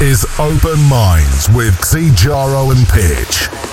is 0.00 0.26
Open 0.38 0.78
Minds 0.90 1.48
with 1.48 1.74
Xijaro 1.76 2.70
and 2.70 2.86
Pitch. 2.86 3.65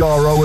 Xijaro 0.00 0.39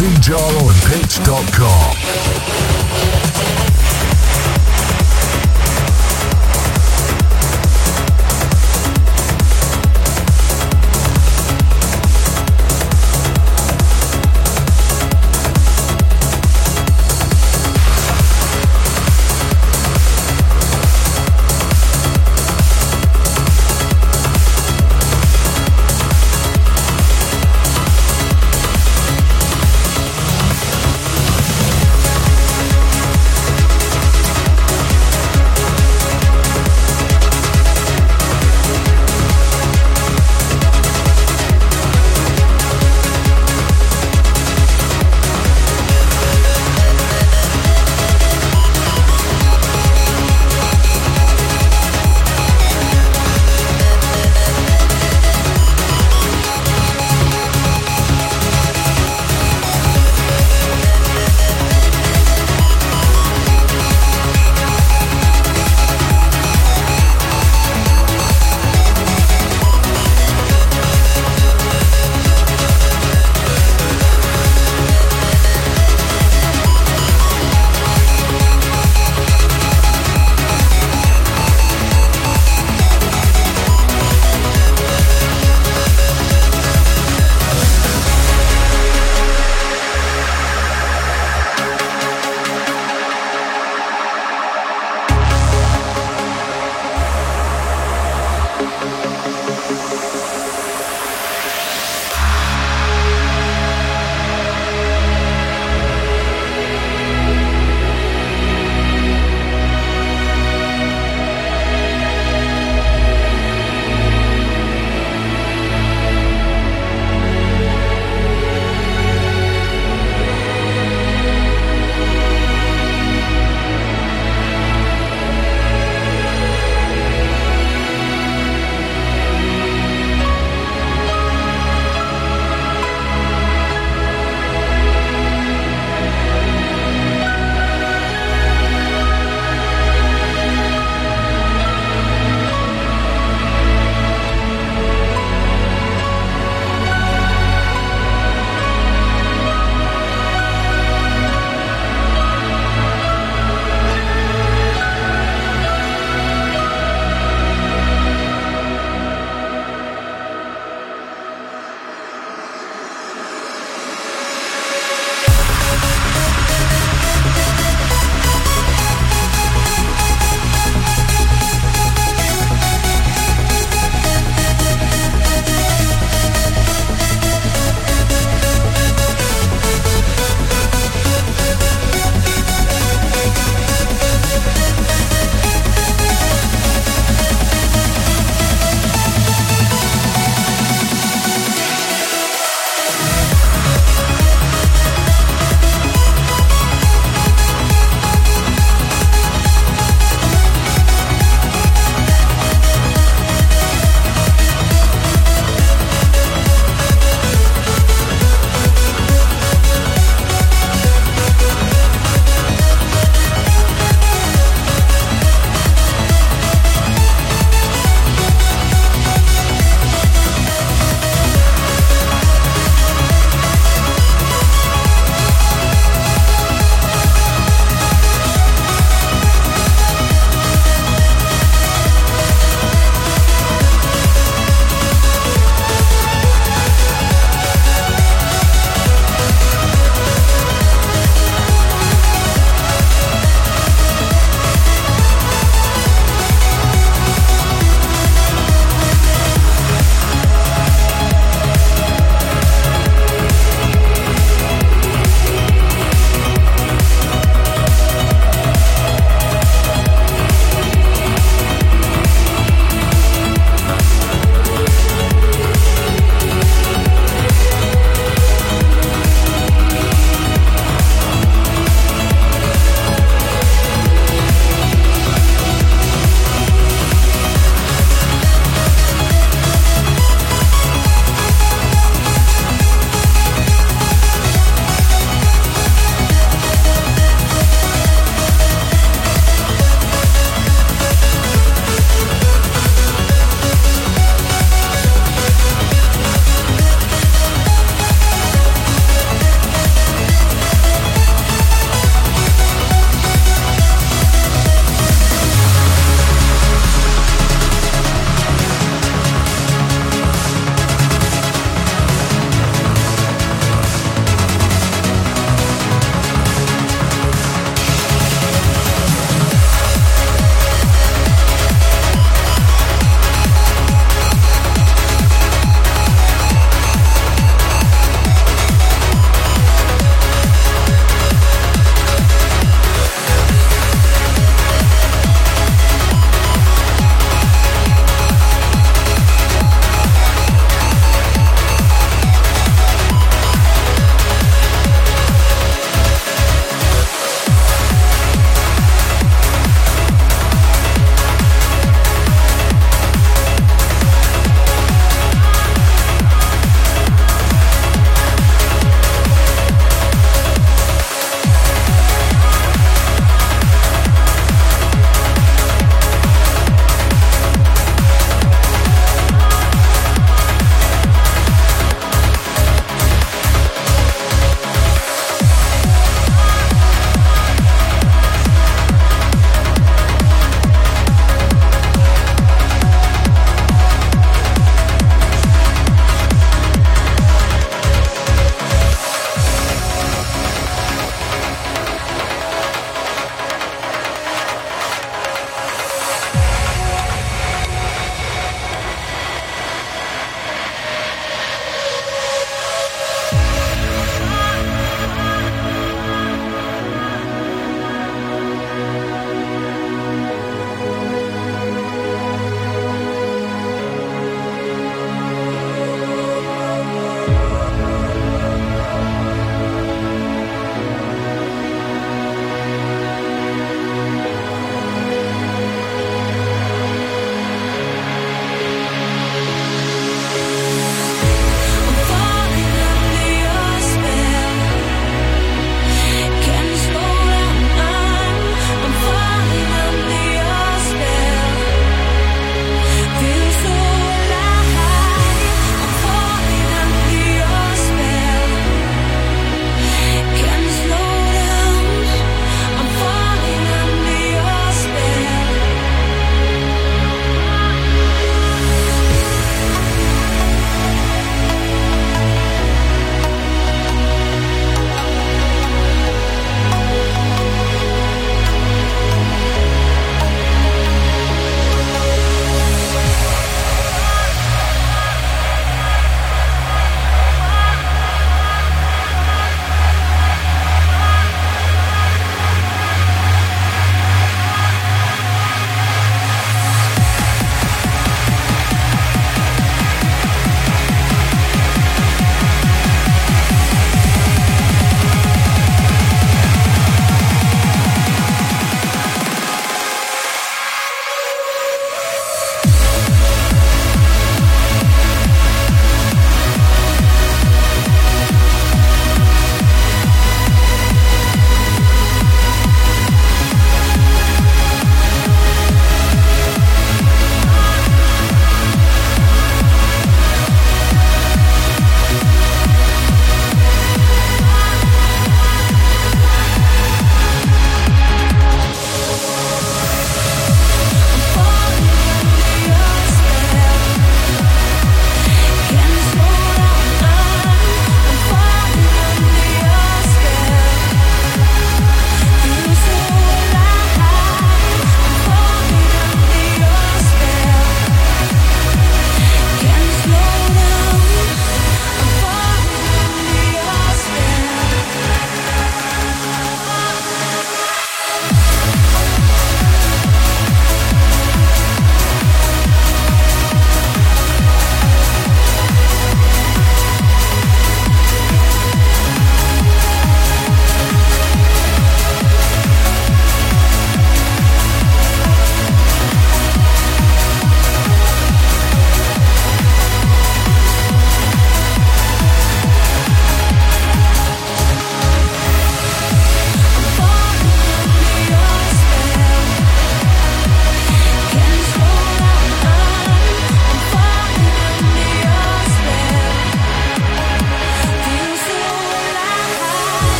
at 0.00 1.97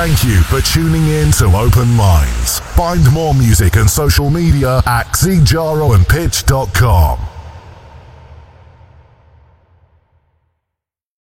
Thank 0.00 0.24
you 0.24 0.40
for 0.44 0.62
tuning 0.62 1.06
in 1.08 1.30
to 1.32 1.44
Open 1.54 1.88
Minds. 1.88 2.60
Find 2.74 3.12
more 3.12 3.34
music 3.34 3.76
and 3.76 3.90
social 3.90 4.30
media 4.30 4.80
at 4.86 5.08
xijaroandpitch.com. 5.08 7.09